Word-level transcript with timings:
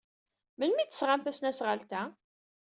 Melmi 0.57 0.81
ay 0.83 0.87
d-tesɣam 0.87 1.21
tasnasɣalt-a? 1.21 2.01